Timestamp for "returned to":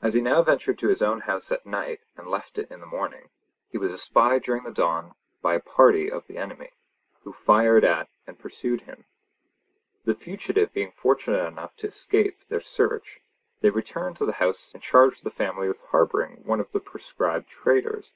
13.70-14.24